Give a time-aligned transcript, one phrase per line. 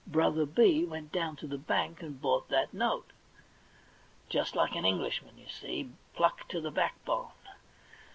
[0.07, 3.11] Brother B went down to the Bank and bought that note.
[4.29, 7.29] Just like an Englishman, you see; pluck to the backbone.